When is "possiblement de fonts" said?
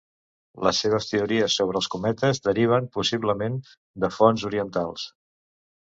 2.97-4.47